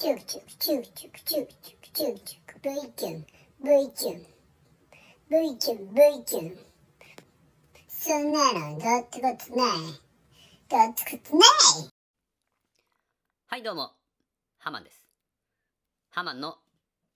[0.00, 6.56] チュチュチュチュチュチュチュュュ
[7.86, 9.26] そんなのどうってこ
[9.56, 9.76] ない
[10.70, 10.94] どっ
[11.36, 11.90] ない
[13.48, 13.90] はいどうも
[14.56, 15.04] ハマンです
[16.08, 16.56] ハマンの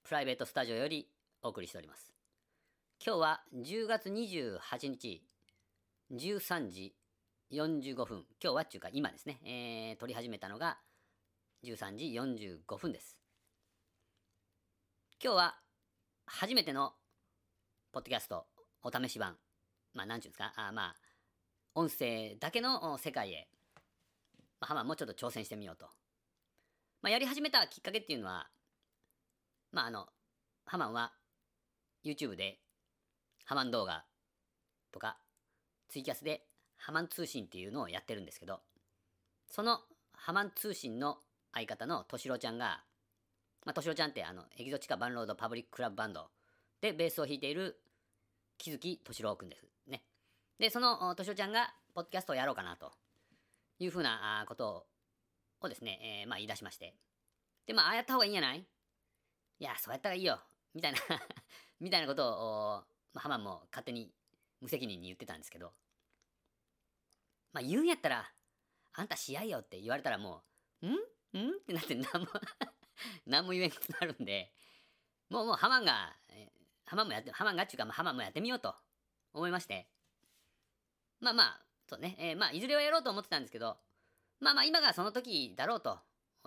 [0.07, 1.09] プライベートスタジオより
[1.43, 2.13] お送りしております
[3.03, 4.59] 今日は10月28
[4.89, 5.23] 日
[6.13, 6.95] 13時
[7.51, 10.77] 45分今日はっていうか今ですね、えー、撮り始めたのが
[11.65, 12.05] 「13時
[12.67, 13.17] 45分です。
[15.23, 15.55] 今日は
[16.27, 16.93] 初めての
[17.91, 18.45] ポッドキャスト
[18.83, 19.39] お試し版。
[19.95, 20.53] まあ何ていうんですか？
[20.57, 20.97] あまあ
[21.75, 23.49] 音声だけの世界へ、
[24.61, 25.87] まあ、ハマンもちょっと挑戦してみようと。
[27.01, 28.47] まあ、やり始めたきっかけっていうのは、
[29.73, 30.07] まあ、あの、
[30.67, 31.13] ハマンは
[32.05, 32.61] YouTube で
[33.47, 34.05] ハマン動画
[34.93, 35.17] とか
[35.89, 36.47] ツイキャスで
[36.77, 38.61] ハマン通信っていうのをやってるんですけど、
[39.49, 39.81] その
[40.13, 41.19] ハマン通信の
[41.55, 42.83] 相方のとしろちゃんが、
[43.65, 46.29] まあ、としろちゃんってあの、エキゾチカバンロードパブリッククラブバンド
[46.81, 47.81] でベースを弾いている
[48.59, 50.03] 木月敏郎くんですね。
[50.59, 52.93] で、そのとしろちゃんが、ポッドキャストをやろうかなと
[53.79, 54.87] いうふうなことを
[55.61, 56.95] をですね、えー、まあ言い出しまして。
[57.67, 58.59] で、まあ、ああやった方がいいんじゃない？
[58.61, 60.39] いや、そうやったらいいよ。
[60.75, 60.99] みたいな
[61.81, 64.13] みたいなことを、まあ、ハマンも勝手に
[64.61, 65.73] 無責任に言ってたんですけど、
[67.53, 68.31] まあ言うんやったら、
[68.93, 70.45] あんた試合よって言われたらも
[70.83, 70.99] う、ん？
[71.39, 71.51] ん？
[71.51, 72.29] っ てなって何も
[73.27, 74.53] 何も言えなくなるんで、
[75.31, 76.17] もうもうハマンが、
[76.87, 78.75] ハマンもやって、ハマンがっていうか、まあ、ハマンもやってみようと
[79.33, 79.89] 思いまして、
[81.21, 83.77] まあまあ、そうね、えー、まあいずれはやろうと思ってたんですけど、
[84.41, 85.99] まあまあ今がその時だろうと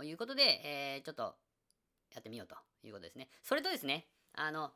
[0.04, 1.36] いうことで、えー、ちょっと
[2.14, 3.30] やってみようということですね。
[3.44, 4.72] それとですね、あの、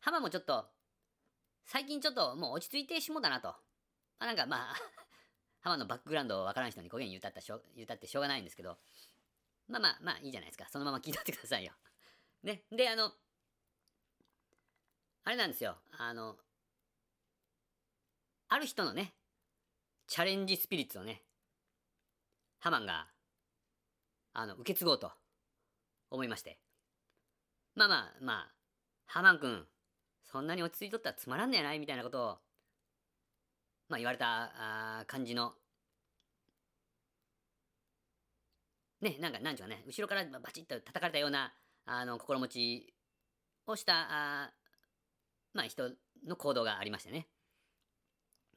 [0.00, 0.66] 浜もちょっと、
[1.64, 3.48] 最近ちょっともう落ち着いてしもたなと。
[3.48, 3.56] ま
[4.20, 4.74] あ、なんかまあ
[5.62, 8.76] 浜のバックグラウンドをわからん人にこげん言うたったしょ言うたってしょうがないんですけど、
[9.68, 10.66] まあまあまあいいじゃないですか。
[10.70, 11.72] そのまま聞いとってくださいよ。
[12.42, 12.64] ね。
[12.70, 13.12] で、あの、
[15.24, 15.78] あれなんですよ。
[15.92, 16.36] あの、
[18.48, 19.14] ある人のね、
[20.08, 21.22] チャレンジスピリッツをね、
[22.58, 23.08] ハマンが、
[24.32, 25.12] あの、受け継ごうと
[26.10, 26.58] 思いまして。
[27.74, 28.54] まあまあまあ、
[29.06, 29.66] ハマン君、
[30.24, 32.38] そんなに落ち着いとったらつまらんねやないみたいなことを、
[33.92, 34.50] まあ言われた
[35.00, 35.52] あ感じの、
[39.02, 41.52] ね、なんか、なんちゅうかね、後ろからバチッと叩かれたような、
[41.84, 42.94] あの、心持ち
[43.66, 44.50] をした、あ
[45.52, 45.90] まあ人
[46.26, 47.26] の行動がありましてね。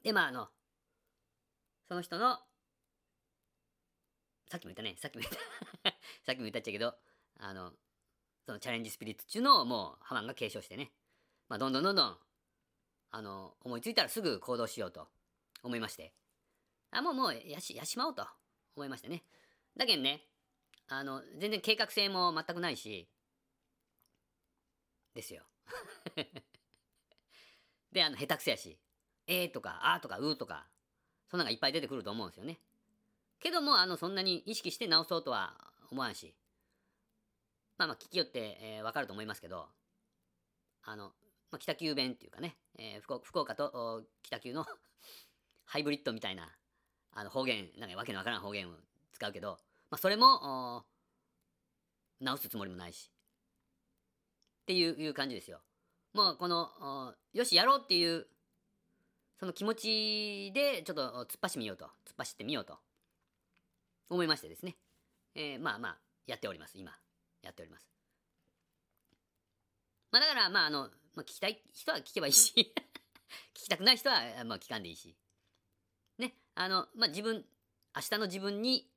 [0.02, 0.48] で、まああの、
[1.86, 2.38] その人の
[4.50, 5.32] さっきも言ったね、さっきも言っ
[5.84, 5.90] た。
[6.24, 6.94] さっきも言ったっちゃけど、
[7.40, 7.74] あの、
[8.46, 10.92] そのチャレンジスピリッツっていうのをもうハマンが継承してね、
[11.50, 12.18] まあ、どんどんどんどん、
[13.10, 15.10] あの、思いついたらすぐ行動しようと
[15.66, 16.12] 思いまして、
[16.90, 18.26] あ、もうもうやし、やしまおうと。
[18.76, 19.24] 思いましてね。
[19.76, 20.22] だけどね、
[20.88, 23.08] あの、全然計画性も全くないし、
[25.14, 25.44] ですよ。
[27.90, 28.78] で、あの、下手くそやし、
[29.26, 30.68] えーとか、あーとか、うーとか、
[31.28, 32.60] そんなのがいっぱい出てくると思うんですよね。
[33.40, 36.36] けども、あの、そんなに意識して直そうとは思わんし、
[37.78, 39.68] まあまあ、聞きよって、えー、わかると思いますけど、
[40.82, 41.14] あの、
[41.50, 44.66] まあ、北九弁っていうかね、えー、福福岡と北九の
[45.66, 46.48] ハイブリッドみたいな、
[47.12, 48.72] あの、方言、なんかわけのわからん方言を
[49.12, 49.58] 使うけど、
[49.90, 50.84] まあ、それも、
[52.20, 53.10] 直すつもりもないし、
[54.62, 55.60] っていういう感じですよ。
[56.14, 58.26] もう、この、よし、やろうっていう、
[59.38, 62.78] その気持ちで、ちょっと突っ走ってみようと、突っ走ってみようと
[64.08, 64.76] 思いましてですね、
[65.34, 66.92] えー、まあまあ、やっております、今。
[67.42, 67.86] やっております。
[70.10, 70.88] まあだから、まああの、ま
[71.18, 72.52] あ、聞きたい人は聞けばいいし
[73.54, 75.14] 聞きたくない人は、まあ聞かんでいいし。
[76.56, 77.44] あの、まあ自分、
[77.94, 78.88] 明日の自分に、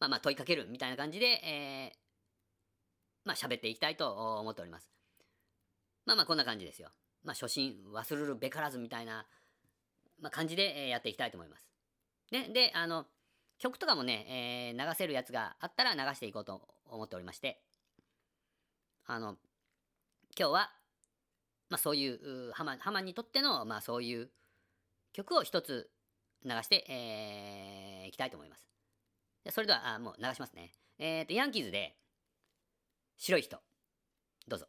[0.00, 1.98] まあまあ問いかけるみたいな感じで、えー、
[3.26, 4.90] まあ喋っていきたいと思っております。
[6.06, 6.88] まあまあこんな感じですよ。
[7.22, 9.26] まあ初心忘れるべからずみたいな、
[10.18, 11.68] まあ、感じでえやっていきたいと思います。
[12.32, 13.06] ね、で、あの、
[13.58, 17.60] 曲とかもね、えー、流せるやつがあったら流していこうと思っておりまして、
[19.04, 19.36] あの、
[20.38, 20.70] 今日は、
[21.68, 24.30] まあそういう、ハマハマにとっての、まあそういう
[25.12, 25.90] 曲を一つ
[26.44, 28.66] 流して、えー、いきたいと思います。
[29.50, 30.72] それでは、あもう流しますね。
[30.98, 31.96] えっ、ー、と、ヤンキーズで、
[33.16, 33.60] 白い人、
[34.48, 34.66] どうぞ。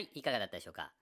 [0.00, 0.92] はい、いかがだったでしょうか？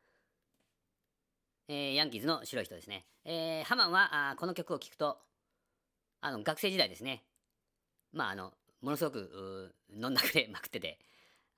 [1.69, 3.07] えー、ヤンキーズの白い人ですね。
[3.25, 5.19] えー、ハマンはあこの曲を聴くと、
[6.21, 7.23] あの、学生時代ですね。
[8.13, 10.99] まあ、あの、ものすごく、飲んだくれ まくってて、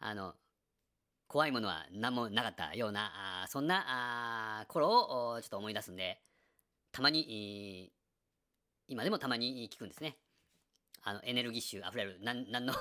[0.00, 0.34] あの、
[1.28, 6.20] 怖いものは何もなかったような、あそんなあ頃をちょっと思い出すんで、
[6.92, 7.90] たまに、
[8.86, 10.18] 今でもたまに聞くんですね。
[11.00, 12.74] あの、エネルギッシュ溢れる、なん、なんの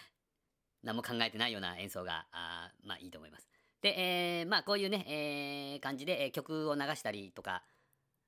[0.84, 3.55] 何も考えてないような演奏が、あまあいいと思います。
[3.82, 7.62] で、えー、まあこういうね、えー、感じで、え曲を流したりとか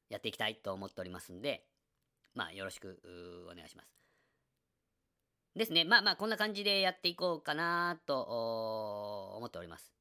[0.08, 1.64] やっていきたいと思っておりますんで、
[2.34, 3.00] まあよろしく
[3.50, 3.99] お願いします。
[5.56, 5.84] ですね。
[5.84, 9.92] まあまあこんな感じでやっていこうかなと思っております。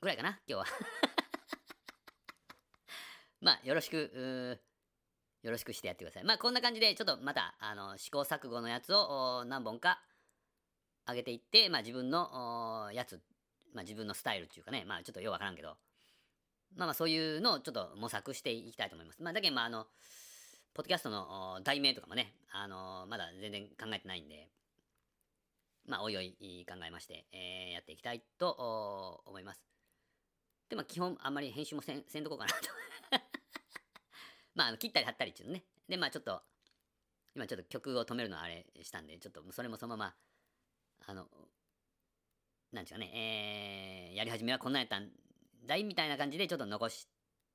[0.00, 0.76] ぐらいかな今日は
[3.40, 4.58] まあよろしく、
[5.42, 6.24] よろしくしてやってください。
[6.24, 10.02] まあこんな感じでちょっとまたあの試行錯誤のやつを何本か
[11.08, 13.20] 上げていって、まあ自分のやつ、
[13.74, 15.76] まあ自分のスタイルっていうかね、まあちょっとようわからんけど、
[16.76, 19.22] まあまあそういうのをちょっと模索していきたいと思います。
[19.22, 19.86] まあだけどまああの、
[20.74, 24.48] ポッドキャストの題名とかもね、あのまだ全然考えてないんで、
[25.86, 29.62] まあおいおい考えまして、えー、やっていきたいと思います。
[30.68, 32.56] で、まあ基本あんまり編集もせんせんとこうかなと
[34.54, 35.64] まあ切ったり貼ったりっていうのね。
[35.88, 36.40] で、まあちょっと、
[37.34, 40.14] 今ちょっと曲を止めるのあれしたんで、ちょっとそれもそのまま、
[41.06, 41.26] あの、
[42.72, 45.08] なんちゅうかね、えー、やり始めはこんなんやったん
[45.66, 47.08] だいみたいな感じでちょっと残し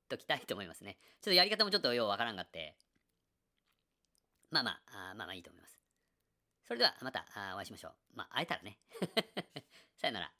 [0.08, 0.98] ときたいと思いますね。
[1.20, 2.76] ちょっとやり方もちょっとようわからんがって、
[4.50, 5.80] まあまあ、あまあまあいいと思います。
[6.66, 7.24] それではまた
[7.54, 7.94] お会いしましょう。
[8.14, 8.78] まあ会えたらね。
[9.96, 10.32] さよなら。